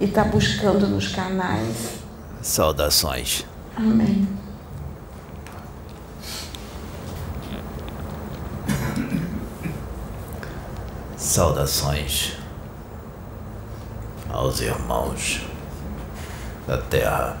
e 0.00 0.06
está 0.06 0.24
buscando 0.24 0.88
nos 0.88 1.08
canais. 1.08 2.00
Saudações. 2.40 3.44
Amém. 3.76 4.26
Saudações 11.16 12.36
aos 14.28 14.60
irmãos 14.60 15.42
da 16.66 16.78
Terra. 16.78 17.38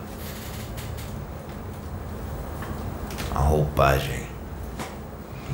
A 3.34 3.38
roupagem 3.38 4.26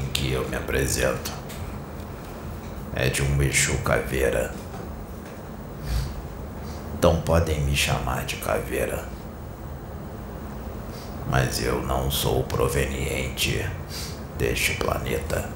em 0.02 0.10
que 0.12 0.32
eu 0.32 0.46
me 0.48 0.56
apresento 0.56 1.32
é 2.94 3.08
de 3.08 3.22
um 3.22 3.40
Exu 3.42 3.78
Caveira. 3.78 4.65
Então 6.98 7.20
podem 7.20 7.60
me 7.60 7.76
chamar 7.76 8.24
de 8.24 8.36
Caveira. 8.36 9.04
Mas 11.30 11.62
eu 11.62 11.82
não 11.82 12.10
sou 12.10 12.42
proveniente 12.42 13.68
deste 14.38 14.76
planeta. 14.76 15.46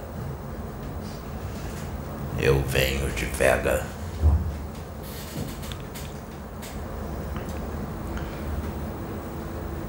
Eu 2.38 2.60
venho 2.60 3.10
de 3.12 3.24
Vega. 3.24 3.82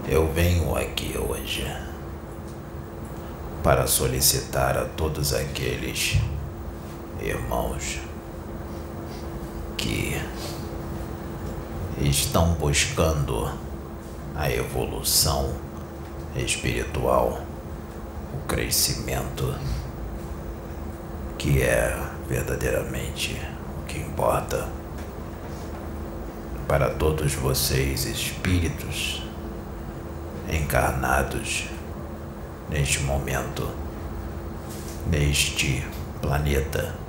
Eu 0.08 0.32
venho 0.32 0.74
aqui 0.78 1.18
hoje 1.18 1.68
para 3.62 3.86
solicitar 3.86 4.78
a 4.78 4.86
todos 4.86 5.34
aqueles 5.34 6.18
irmãos 7.22 8.00
que 9.78 10.20
estão 12.02 12.54
buscando 12.54 13.52
a 14.36 14.50
evolução 14.52 15.54
espiritual, 16.36 17.42
o 18.34 18.48
crescimento, 18.48 19.54
que 21.38 21.62
é 21.62 21.98
verdadeiramente 22.28 23.40
o 23.80 23.86
que 23.86 24.00
importa 24.00 24.68
para 26.68 26.90
todos 26.90 27.34
vocês, 27.34 28.06
espíritos 28.06 29.22
encarnados 30.50 31.66
neste 32.70 33.04
momento, 33.04 33.70
neste 35.08 35.86
planeta. 36.22 37.01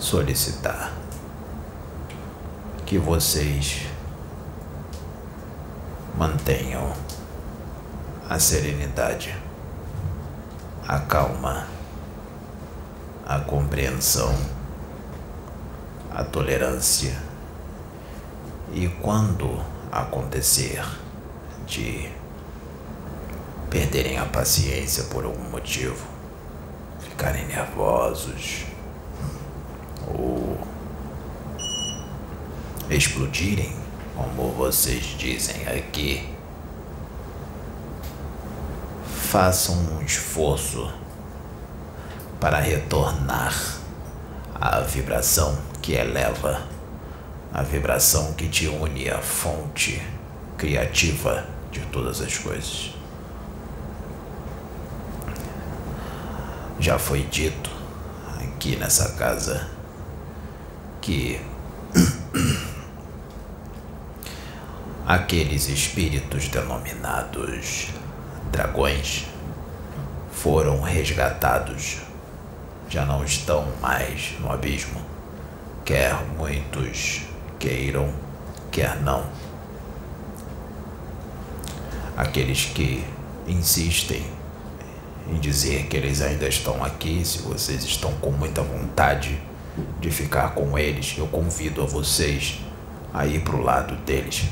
Solicitar 0.00 0.94
que 2.86 2.96
vocês 2.96 3.86
mantenham 6.16 6.90
a 8.26 8.38
serenidade, 8.38 9.36
a 10.88 11.00
calma, 11.00 11.66
a 13.26 13.40
compreensão, 13.40 14.34
a 16.10 16.24
tolerância. 16.24 17.14
E 18.72 18.88
quando 19.02 19.62
acontecer 19.92 20.82
de 21.66 22.10
perderem 23.68 24.18
a 24.18 24.24
paciência 24.24 25.04
por 25.04 25.26
algum 25.26 25.50
motivo, 25.50 26.06
ficarem 27.00 27.46
nervosos 27.46 28.69
ou 30.06 30.58
explodirem, 32.88 33.74
como 34.16 34.52
vocês 34.52 35.04
dizem 35.18 35.66
aqui, 35.68 36.28
façam 39.04 39.76
um 39.76 40.02
esforço 40.02 40.92
para 42.40 42.58
retornar 42.58 43.54
à 44.54 44.80
vibração 44.80 45.56
que 45.80 45.92
eleva, 45.92 46.62
a 47.52 47.62
vibração 47.62 48.32
que 48.32 48.48
te 48.48 48.66
une 48.66 49.08
à 49.08 49.18
fonte 49.18 50.02
criativa 50.58 51.46
de 51.70 51.80
todas 51.86 52.20
as 52.20 52.36
coisas. 52.38 52.94
Já 56.80 56.98
foi 56.98 57.22
dito 57.22 57.70
aqui 58.42 58.74
nessa 58.76 59.10
casa 59.12 59.79
que 61.10 61.40
aqueles 65.04 65.68
espíritos 65.68 66.46
denominados 66.46 67.88
dragões 68.52 69.26
foram 70.30 70.80
resgatados, 70.80 71.98
já 72.88 73.04
não 73.04 73.24
estão 73.24 73.66
mais 73.80 74.36
no 74.38 74.52
abismo, 74.52 75.00
quer 75.84 76.14
muitos 76.38 77.22
queiram, 77.58 78.14
quer 78.70 79.02
não. 79.02 79.26
Aqueles 82.16 82.66
que 82.66 83.04
insistem 83.48 84.24
em 85.28 85.40
dizer 85.40 85.88
que 85.88 85.96
eles 85.96 86.22
ainda 86.22 86.46
estão 86.46 86.84
aqui, 86.84 87.24
se 87.24 87.38
vocês 87.38 87.82
estão 87.82 88.12
com 88.20 88.30
muita 88.30 88.62
vontade 88.62 89.50
de 90.00 90.10
ficar 90.10 90.54
com 90.54 90.78
eles, 90.78 91.14
eu 91.18 91.26
convido 91.26 91.82
a 91.82 91.86
vocês 91.86 92.60
a 93.12 93.26
ir 93.26 93.40
pro 93.40 93.62
lado 93.62 93.96
deles. 94.04 94.44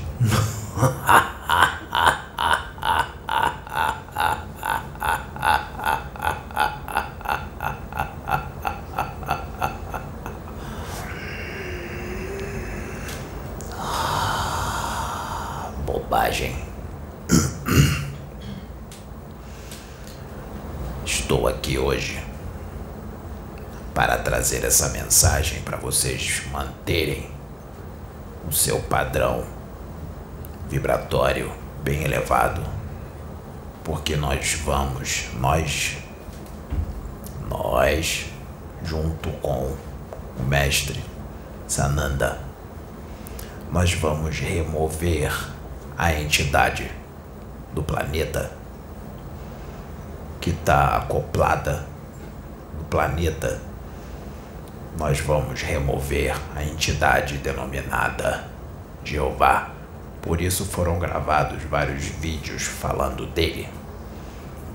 Bobagem. 15.85 16.57
Estou 21.05 21.47
aqui 21.49 21.79
hoje 21.79 22.28
para 23.99 24.17
trazer 24.17 24.65
essa 24.65 24.91
mensagem 24.91 25.61
para 25.63 25.77
vocês 25.77 26.43
manterem 26.53 27.29
o 28.49 28.53
seu 28.53 28.79
padrão 28.83 29.45
vibratório 30.69 31.53
bem 31.83 32.05
elevado, 32.05 32.63
porque 33.83 34.15
nós 34.15 34.55
vamos, 34.65 35.27
nós, 35.41 35.97
nós, 37.49 38.27
junto 38.85 39.31
com 39.41 39.75
o 40.39 40.43
mestre 40.45 41.03
Sananda, 41.67 42.39
nós 43.73 43.93
vamos 43.95 44.39
remover 44.39 45.33
a 45.97 46.13
entidade 46.13 46.89
do 47.75 47.83
planeta 47.83 48.53
que 50.41 50.51
está 50.51 50.99
acoplada 50.99 51.85
no 52.79 52.85
planeta. 52.85 53.67
Nós 54.99 55.21
vamos 55.21 55.63
remover 55.63 56.37
a 56.57 56.65
entidade 56.65 57.39
denominada 57.39 58.45
Jeová. 59.05 59.71
Por 60.21 60.41
isso 60.41 60.65
foram 60.65 60.99
gravados 60.99 61.63
vários 61.63 62.07
vídeos 62.07 62.65
falando 62.65 63.25
dele. 63.27 63.69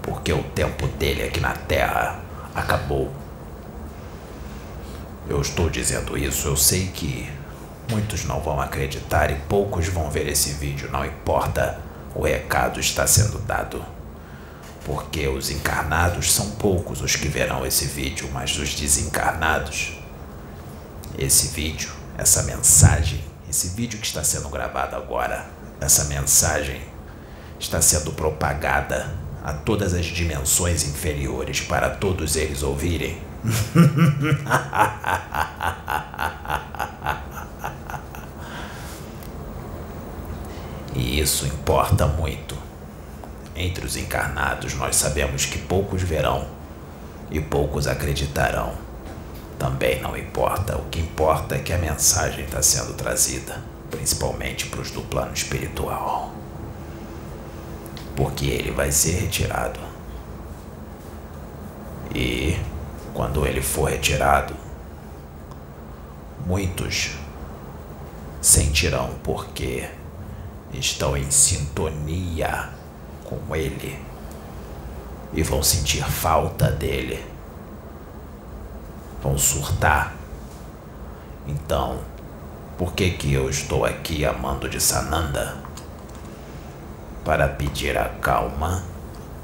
Porque 0.01 0.31
o 0.31 0.41
tempo 0.41 0.87
dele 0.87 1.23
aqui 1.23 1.41
na 1.41 1.51
Terra 1.51 2.19
acabou. 2.55 3.11
Eu 5.27 5.41
estou 5.41 5.69
dizendo 5.69 6.17
isso, 6.17 6.47
eu 6.47 6.55
sei 6.55 6.87
que 6.87 7.29
muitos 7.89 8.23
não 8.23 8.39
vão 8.39 8.61
acreditar 8.61 9.29
e 9.29 9.35
poucos 9.35 9.89
vão 9.89 10.09
ver 10.09 10.29
esse 10.29 10.53
vídeo, 10.53 10.89
não 10.89 11.05
importa. 11.05 11.81
O 12.15 12.23
recado 12.23 12.79
está 12.79 13.05
sendo 13.05 13.39
dado. 13.39 13.83
Porque 14.85 15.27
os 15.27 15.51
encarnados 15.51 16.31
são 16.31 16.51
poucos 16.51 17.01
os 17.01 17.13
que 17.13 17.27
verão 17.27 17.65
esse 17.65 17.85
vídeo, 17.87 18.29
mas 18.31 18.57
os 18.57 18.73
desencarnados, 18.73 20.02
esse 21.17 21.49
vídeo, 21.49 21.91
essa 22.17 22.43
mensagem 22.43 23.33
esse 23.53 23.69
vídeo 23.69 23.97
que 23.99 24.05
está 24.07 24.23
sendo 24.23 24.49
gravado 24.49 24.95
agora, 24.95 25.45
essa 25.79 26.05
mensagem 26.05 26.81
está 27.59 27.79
sendo 27.79 28.11
propagada 28.13 29.13
a 29.43 29.53
todas 29.53 29.93
as 29.93 30.07
dimensões 30.07 30.83
inferiores 30.83 31.61
para 31.61 31.91
todos 31.91 32.35
eles 32.35 32.63
ouvirem. 32.63 33.21
e 40.95 41.19
isso 41.19 41.45
importa 41.45 42.07
muito. 42.07 42.57
Entre 43.55 43.85
os 43.85 43.95
encarnados, 43.95 44.73
nós 44.73 44.95
sabemos 44.95 45.45
que 45.45 45.59
poucos 45.59 46.01
verão 46.01 46.47
e 47.29 47.39
poucos 47.39 47.85
acreditarão. 47.85 48.73
Também 49.63 50.01
não 50.01 50.17
importa. 50.17 50.77
O 50.77 50.89
que 50.89 50.99
importa 50.99 51.55
é 51.55 51.59
que 51.59 51.71
a 51.71 51.77
mensagem 51.77 52.43
está 52.43 52.61
sendo 52.61 52.95
trazida, 52.95 53.63
principalmente 53.89 54.65
para 54.65 54.81
os 54.81 54.91
do 54.91 55.01
plano 55.03 55.33
espiritual. 55.33 56.33
Porque 58.13 58.45
ele 58.45 58.71
vai 58.71 58.91
ser 58.91 59.21
retirado. 59.21 59.79
E 62.13 62.59
quando 63.13 63.47
ele 63.47 63.61
for 63.61 63.89
retirado, 63.89 64.53
muitos 66.45 67.11
sentirão 68.41 69.11
porque 69.23 69.87
estão 70.73 71.15
em 71.15 71.31
sintonia 71.31 72.67
com 73.23 73.55
ele 73.55 73.97
e 75.31 75.41
vão 75.41 75.63
sentir 75.63 76.03
falta 76.03 76.69
dele. 76.69 77.32
Vão 79.23 79.37
surtar. 79.37 80.13
Então, 81.47 82.01
por 82.77 82.93
que 82.93 83.11
que 83.11 83.33
eu 83.33 83.49
estou 83.49 83.85
aqui 83.85 84.25
amando 84.25 84.67
de 84.69 84.81
Sananda? 84.81 85.55
Para 87.23 87.47
pedir 87.47 87.97
a 87.97 88.09
calma, 88.09 88.83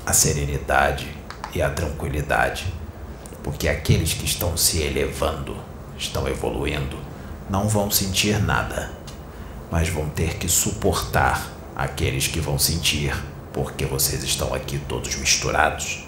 a 0.06 0.12
serenidade 0.12 1.16
e 1.56 1.62
a 1.62 1.70
tranquilidade. 1.70 2.74
Porque 3.42 3.70
aqueles 3.70 4.14
que 4.14 4.26
estão 4.26 4.58
se 4.58 4.82
elevando, 4.82 5.56
estão 5.98 6.28
evoluindo, 6.28 6.98
não 7.50 7.70
vão 7.70 7.90
sentir 7.90 8.40
nada, 8.44 8.92
mas 9.72 9.88
vão 9.88 10.10
ter 10.10 10.36
que 10.36 10.50
suportar 10.50 11.50
aqueles 11.76 12.28
que 12.28 12.42
vão 12.42 12.60
sentir 12.60 13.16
porque 13.54 13.86
vocês 13.86 14.24
estão 14.24 14.54
aqui 14.54 14.78
todos 14.78 15.16
misturados. 15.16 16.04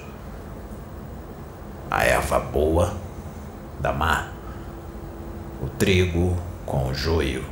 A 1.89 2.03
erva 2.03 2.39
boa 2.39 2.93
da 3.81 3.91
má, 3.91 4.29
o 5.61 5.67
trigo 5.67 6.37
com 6.65 6.87
o 6.87 6.93
joio. 6.93 7.43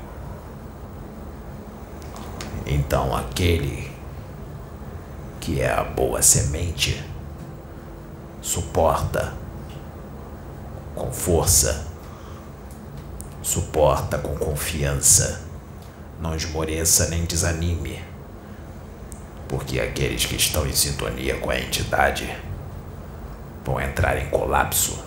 Então 2.66 3.16
aquele 3.16 3.92
que 5.40 5.60
é 5.60 5.72
a 5.72 5.84
boa 5.84 6.22
semente 6.22 7.04
suporta 8.42 9.34
com 10.96 11.12
força, 11.12 11.88
suporta 13.42 14.18
com 14.18 14.36
confiança, 14.36 15.42
não 16.22 16.36
esmoreça 16.36 17.10
nem 17.10 17.26
desanime 17.26 18.10
porque 19.50 19.80
aqueles 19.80 20.28
que 20.28 20.36
estão 20.36 20.66
em 20.66 20.72
sintonia 20.72 21.36
com 21.40 21.50
a 21.50 21.60
entidade 21.60 22.34
vão 23.66 23.82
entrar 23.82 24.16
em 24.18 24.30
colapso 24.30 25.04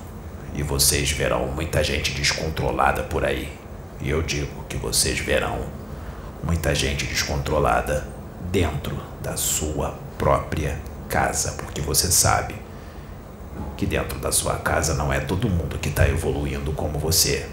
e 0.55 0.63
vocês 0.63 1.11
verão 1.11 1.49
muita 1.49 1.83
gente 1.83 2.13
descontrolada 2.13 3.03
por 3.03 3.25
aí. 3.25 3.53
E 4.01 4.11
eu 4.11 4.23
digo 4.23 4.65
que 4.69 4.77
vocês 4.77 5.19
verão 5.19 5.61
muita 6.43 6.75
gente 6.75 7.07
descontrolada 7.07 8.07
dentro 8.51 8.97
da 9.23 9.37
sua 9.37 9.99
própria 10.19 10.79
casa, 11.09 11.53
porque 11.53 11.81
você 11.81 12.11
sabe 12.11 12.55
que 13.77 13.87
dentro 13.87 14.19
da 14.19 14.33
sua 14.33 14.57
casa 14.57 14.95
não 14.95 15.13
é 15.13 15.21
todo 15.21 15.49
mundo 15.49 15.79
que 15.79 15.89
está 15.89 16.09
evoluindo 16.09 16.73
como 16.73 16.99
você. 16.99 17.47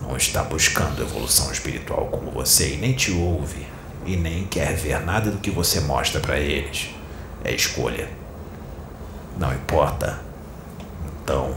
Não 0.00 0.16
está 0.16 0.42
buscando 0.42 1.02
evolução 1.02 1.50
espiritual 1.50 2.06
como 2.06 2.30
você 2.30 2.74
e 2.74 2.76
nem 2.76 2.92
te 2.92 3.12
ouve 3.12 3.66
e 4.04 4.16
nem 4.16 4.46
quer 4.46 4.74
ver 4.74 5.00
nada 5.04 5.30
do 5.30 5.38
que 5.38 5.50
você 5.50 5.80
mostra 5.80 6.20
para 6.20 6.38
eles. 6.38 6.90
É 7.44 7.52
escolha. 7.52 8.08
Não 9.38 9.52
importa. 9.52 10.20
Então, 11.26 11.56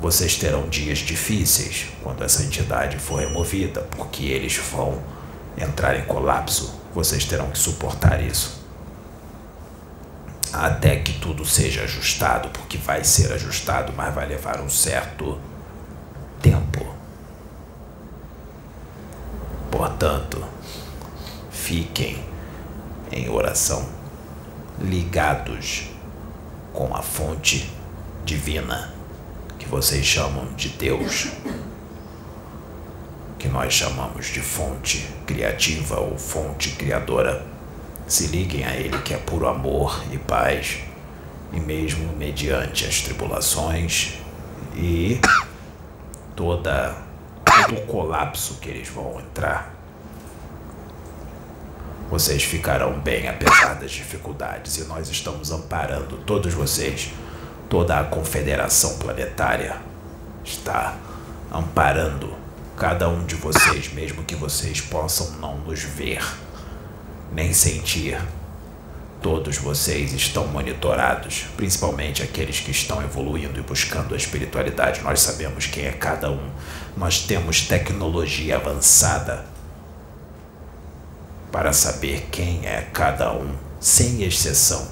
vocês 0.00 0.34
terão 0.34 0.68
dias 0.68 0.98
difíceis 0.98 1.86
quando 2.02 2.24
essa 2.24 2.42
entidade 2.42 2.98
for 2.98 3.20
removida, 3.20 3.82
porque 3.96 4.24
eles 4.24 4.56
vão 4.56 5.00
entrar 5.56 5.96
em 5.96 6.04
colapso. 6.06 6.74
Vocês 6.92 7.24
terão 7.24 7.48
que 7.48 7.56
suportar 7.56 8.20
isso. 8.20 8.64
Até 10.52 10.96
que 10.96 11.20
tudo 11.20 11.44
seja 11.44 11.84
ajustado, 11.84 12.48
porque 12.48 12.78
vai 12.78 13.04
ser 13.04 13.32
ajustado, 13.32 13.92
mas 13.96 14.12
vai 14.12 14.26
levar 14.26 14.60
um 14.60 14.68
certo 14.68 15.40
tempo. 16.42 16.84
Portanto, 19.70 20.44
fiquem 21.48 22.24
em 23.12 23.28
oração, 23.28 23.88
ligados 24.80 25.90
com 26.72 26.92
a 26.92 27.02
fonte 27.02 27.70
divina 28.24 28.95
que 29.66 29.72
vocês 29.72 30.06
chamam 30.06 30.46
de 30.54 30.68
Deus, 30.68 31.26
que 33.36 33.48
nós 33.48 33.74
chamamos 33.74 34.26
de 34.26 34.40
fonte 34.40 35.08
criativa 35.26 35.98
ou 35.98 36.16
fonte 36.16 36.70
criadora. 36.70 37.44
Se 38.06 38.28
liguem 38.28 38.64
a 38.64 38.76
Ele 38.76 38.96
que 38.98 39.12
é 39.12 39.16
puro 39.16 39.48
amor 39.48 40.00
e 40.12 40.18
paz, 40.18 40.78
e 41.52 41.58
mesmo 41.58 42.16
mediante 42.16 42.86
as 42.86 43.00
tribulações 43.00 44.14
e 44.76 45.20
toda 46.36 46.96
todo 47.44 47.78
o 47.78 47.86
colapso 47.86 48.58
que 48.60 48.68
eles 48.68 48.88
vão 48.88 49.20
entrar 49.20 49.74
vocês 52.10 52.44
ficarão 52.44 53.00
bem 53.00 53.28
apesar 53.28 53.74
das 53.74 53.90
dificuldades 53.90 54.76
e 54.76 54.84
nós 54.84 55.08
estamos 55.08 55.50
amparando 55.50 56.18
todos 56.18 56.54
vocês. 56.54 57.10
Toda 57.68 57.98
a 57.98 58.04
confederação 58.04 58.98
planetária 58.98 59.76
está 60.44 60.96
amparando 61.52 62.34
cada 62.76 63.08
um 63.08 63.24
de 63.24 63.34
vocês, 63.34 63.92
mesmo 63.92 64.22
que 64.22 64.36
vocês 64.36 64.80
possam 64.80 65.32
não 65.40 65.58
nos 65.58 65.82
ver 65.82 66.22
nem 67.32 67.52
sentir. 67.52 68.20
Todos 69.20 69.56
vocês 69.56 70.12
estão 70.12 70.46
monitorados, 70.46 71.46
principalmente 71.56 72.22
aqueles 72.22 72.60
que 72.60 72.70
estão 72.70 73.02
evoluindo 73.02 73.58
e 73.58 73.62
buscando 73.62 74.14
a 74.14 74.16
espiritualidade. 74.16 75.00
Nós 75.02 75.20
sabemos 75.20 75.66
quem 75.66 75.86
é 75.86 75.92
cada 75.92 76.30
um. 76.30 76.50
Nós 76.96 77.20
temos 77.20 77.62
tecnologia 77.62 78.56
avançada 78.56 79.44
para 81.50 81.72
saber 81.72 82.28
quem 82.30 82.64
é 82.66 82.82
cada 82.92 83.32
um, 83.32 83.52
sem 83.80 84.22
exceção. 84.22 84.86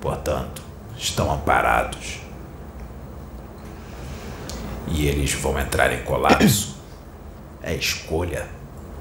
Portanto, 0.00 0.62
estão 0.96 1.32
amparados. 1.32 2.20
E 4.88 5.06
eles 5.06 5.32
vão 5.32 5.58
entrar 5.58 5.92
em 5.92 6.02
colapso. 6.02 6.76
É 7.62 7.74
escolha. 7.74 8.46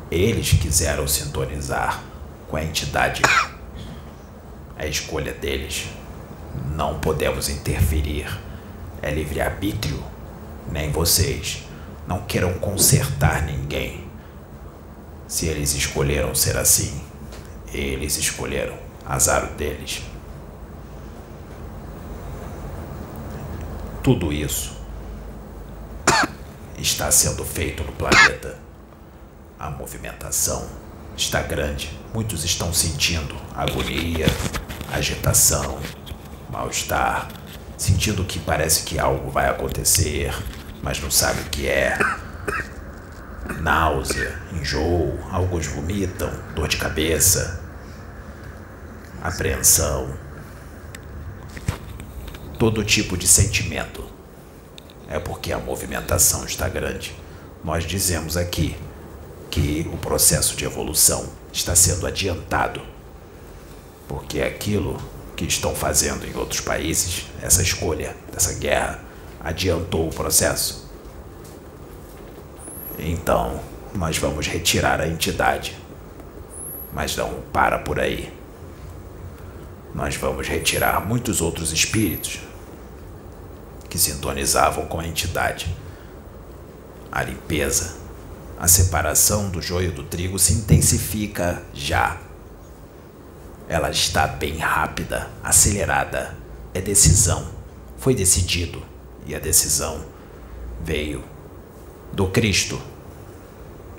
Eles 0.10 0.54
quiseram 0.54 1.08
sintonizar 1.08 2.04
com 2.48 2.58
a 2.58 2.64
entidade. 2.64 3.22
É 4.78 4.88
escolha 4.88 5.34
deles. 5.34 5.86
Não 6.76 7.00
podemos 7.00 7.50
interferir. 7.50 8.28
É 9.02 9.12
livre-arbítrio. 9.12 10.04
Nem 10.72 10.92
vocês. 10.92 11.64
Não 12.08 12.22
queiram 12.22 12.54
consertar 12.56 13.44
ninguém 13.44 14.06
se 15.28 15.48
eles 15.48 15.74
escolheram 15.74 16.36
ser 16.36 16.56
assim, 16.58 17.02
eles 17.74 18.18
escolheram. 18.18 18.78
Azar 19.06 19.48
deles. 19.54 20.02
Tudo 24.06 24.32
isso 24.32 24.78
está 26.78 27.10
sendo 27.10 27.44
feito 27.44 27.84
no 27.84 27.92
planeta. 27.92 28.56
A 29.58 29.72
movimentação 29.72 30.70
está 31.18 31.42
grande. 31.42 31.90
Muitos 32.14 32.46
estão 32.46 32.72
sentindo 32.72 33.36
agonia, 33.56 34.28
agitação, 34.94 35.80
mal-estar, 36.52 37.30
sentindo 37.80 38.24
que 38.24 38.38
parece 38.38 38.84
que 38.84 39.00
algo 39.00 39.32
vai 39.32 39.50
acontecer, 39.50 40.32
mas 40.84 41.00
não 41.00 41.10
sabe 41.10 41.42
o 41.42 41.46
que 41.46 41.68
é 41.68 41.98
náusea, 43.60 44.40
enjoo, 44.54 45.18
alguns 45.32 45.66
vomitam, 45.66 46.32
dor 46.54 46.68
de 46.68 46.78
cabeça, 46.78 47.60
apreensão, 49.24 50.16
todo 52.58 52.84
tipo 52.84 53.18
de 53.18 53.28
sentimento. 53.28 54.04
É 55.08 55.20
porque 55.20 55.52
a 55.52 55.60
movimentação 55.60 56.46
está 56.46 56.68
grande. 56.68 57.14
Nós 57.64 57.84
dizemos 57.84 58.38
aqui 58.38 58.76
que 59.52 59.90
o 59.94 59.98
processo 59.98 60.56
de 60.56 60.66
evolução 60.66 61.30
está 61.52 61.76
sendo 61.76 62.06
adiantado, 62.08 62.82
porque 64.08 64.42
aquilo 64.42 64.98
que 65.36 65.46
estão 65.46 65.76
fazendo 65.76 66.26
em 66.26 66.36
outros 66.36 66.62
países, 66.62 67.28
essa 67.42 67.62
escolha, 67.62 68.16
essa 68.36 68.54
guerra, 68.54 69.04
adiantou 69.40 70.08
o 70.08 70.14
processo. 70.14 70.90
Então, 72.98 73.60
nós 73.94 74.18
vamos 74.18 74.48
retirar 74.48 75.02
a 75.02 75.08
entidade. 75.08 75.78
Mas 76.94 77.16
não 77.16 77.42
para 77.52 77.80
por 77.80 78.00
aí. 78.00 78.34
Nós 79.94 80.16
vamos 80.16 80.48
retirar 80.48 81.06
muitos 81.06 81.42
outros 81.42 81.72
espíritos 81.72 82.45
que 83.96 84.00
sintonizavam 84.00 84.88
com 84.88 85.00
a 85.00 85.08
entidade. 85.08 85.74
A 87.10 87.24
limpeza, 87.24 87.96
a 88.60 88.68
separação 88.68 89.50
do 89.50 89.62
joio 89.62 89.94
do 89.94 90.04
trigo 90.04 90.38
se 90.38 90.52
intensifica 90.52 91.64
já. 91.74 92.18
Ela 93.70 93.90
está 93.90 94.28
bem 94.28 94.58
rápida, 94.58 95.30
acelerada. 95.42 96.36
É 96.74 96.82
decisão. 96.82 97.48
Foi 97.98 98.14
decidido. 98.14 98.84
E 99.26 99.34
a 99.34 99.40
decisão 99.40 100.04
veio 100.84 101.24
do 102.12 102.28
Cristo, 102.28 102.80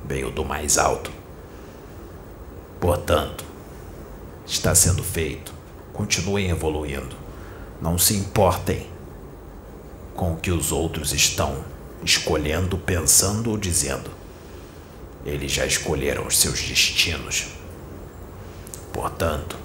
veio 0.04 0.30
do 0.30 0.44
mais 0.44 0.76
alto. 0.76 1.10
Portanto, 2.78 3.46
está 4.44 4.74
sendo 4.74 5.02
feito. 5.02 5.54
Continuem 5.94 6.50
evoluindo. 6.50 7.16
Não 7.80 7.96
se 7.96 8.14
importem 8.14 8.94
com 10.16 10.32
o 10.32 10.36
que 10.36 10.50
os 10.50 10.72
outros 10.72 11.12
estão 11.12 11.64
escolhendo, 12.02 12.78
pensando 12.78 13.50
ou 13.50 13.58
dizendo. 13.58 14.10
Eles 15.24 15.52
já 15.52 15.66
escolheram 15.66 16.26
os 16.26 16.38
seus 16.38 16.60
destinos. 16.62 17.48
Portanto, 18.92 19.56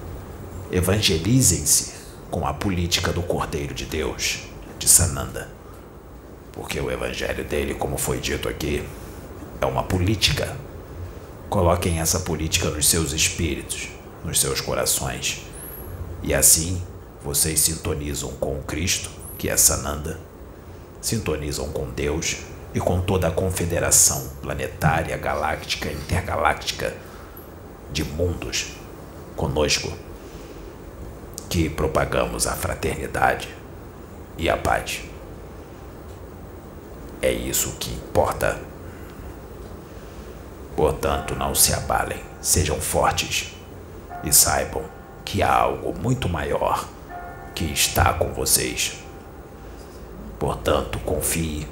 evangelizem-se 0.72 1.94
com 2.30 2.46
a 2.46 2.54
política 2.54 3.14
do 3.14 3.22
Cordeiro 3.24 3.74
de 3.74 3.86
Deus, 3.86 4.40
de 4.78 4.90
Sananda. 4.90 5.50
Porque 6.52 6.80
o 6.80 6.92
evangelho 6.92 7.46
dele, 7.46 7.74
como 7.74 7.98
foi 7.98 8.20
dito 8.20 8.50
aqui, 8.50 8.84
é 9.62 9.66
uma 9.66 9.84
política. 9.84 10.56
Coloquem 11.50 12.00
essa 12.00 12.20
política 12.20 12.70
nos 12.70 12.88
seus 12.88 13.14
espíritos, 13.14 13.90
nos 14.26 14.40
seus 14.40 14.60
corações. 14.60 15.44
E 16.24 16.34
assim 16.34 16.82
vocês 17.24 17.60
sintonizam 17.60 18.32
com 18.34 18.58
o 18.58 18.64
Cristo, 18.64 19.10
que 19.38 19.50
é 19.50 19.56
Sananda, 19.56 20.20
sintonizam 21.02 21.70
com 21.70 21.90
Deus 21.90 22.38
e 22.74 22.80
com 22.80 23.02
toda 23.02 23.28
a 23.28 23.32
confederação 23.32 24.30
planetária, 24.42 25.18
galáctica, 25.18 25.92
intergaláctica 25.92 26.96
de 27.92 28.04
mundos 28.04 28.74
conosco, 29.36 29.92
que 31.50 31.70
propagamos 31.70 32.48
a 32.48 32.54
fraternidade 32.54 33.50
e 34.38 34.50
a 34.50 34.56
paz. 34.56 35.02
É 37.22 37.32
isso 37.32 37.76
que 37.80 37.92
importa. 37.94 38.58
Portanto, 40.76 41.36
não 41.36 41.54
se 41.54 41.74
abalem, 41.74 42.20
sejam 42.42 42.80
fortes 42.80 43.54
e 44.24 44.32
saibam 44.32 44.84
que 45.26 45.44
há 45.44 45.54
algo 45.54 45.94
muito 45.94 46.30
maior 46.30 46.88
que 47.54 47.66
está 47.66 48.14
com 48.14 48.34
vocês. 48.34 48.98
Portanto, 50.42 50.98
confie 51.06 51.68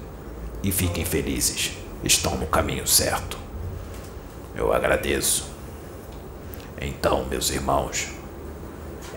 e 0.62 0.72
fiquem 0.72 1.04
felizes. 1.04 1.72
Estão 2.04 2.38
no 2.38 2.46
caminho 2.46 2.86
certo. 2.86 3.36
Eu 4.56 4.72
agradeço. 4.72 5.50
Então, 6.80 7.26
meus 7.26 7.50
irmãos, 7.50 8.10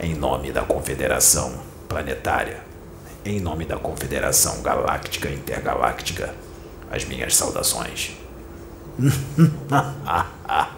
em 0.00 0.14
nome 0.14 0.52
da 0.52 0.62
Confederação 0.62 1.60
Planetária, 1.86 2.62
em 3.26 3.40
nome 3.40 3.66
da 3.66 3.76
Confederação 3.76 4.62
Galáctica 4.62 5.28
Intergaláctica, 5.28 6.34
as 6.90 7.04
minhas 7.04 7.36
saudações. 7.36 8.16